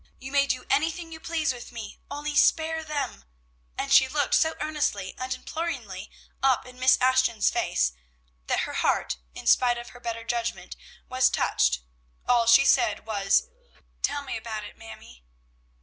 You 0.17 0.31
may 0.31 0.47
do 0.47 0.65
anything 0.67 1.11
you 1.11 1.19
please 1.19 1.53
with 1.53 1.71
me, 1.71 1.99
only 2.09 2.35
spare 2.35 2.83
them," 2.83 3.23
and 3.77 3.93
she 3.93 4.07
looked 4.07 4.33
so 4.33 4.55
earnestly 4.59 5.13
and 5.19 5.31
imploringly 5.31 6.09
up 6.41 6.65
in 6.65 6.79
Miss 6.79 6.97
Ashton's 6.99 7.51
face, 7.51 7.93
that 8.47 8.61
her 8.61 8.73
heart, 8.73 9.17
in 9.35 9.45
spite 9.45 9.77
of 9.77 9.89
her 9.89 9.99
better 9.99 10.23
judgment, 10.23 10.75
was 11.07 11.29
touched; 11.29 11.81
all 12.27 12.47
she 12.47 12.65
said 12.65 13.05
was, 13.05 13.47
"Tell 14.01 14.23
me 14.23 14.37
about 14.37 14.63
it, 14.63 14.75
Mamie." 14.75 15.23